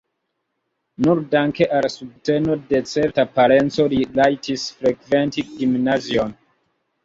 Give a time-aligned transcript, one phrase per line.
[1.07, 6.39] Nur danke al subteno de certa parenco li rajtis frekventi gimnazion.